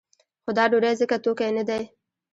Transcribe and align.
خو 0.43 0.49
دا 0.57 0.65
ډوډۍ 0.71 0.93
ځکه 1.01 1.15
توکی 1.23 1.49
نه 1.57 1.63
دی. 1.69 1.83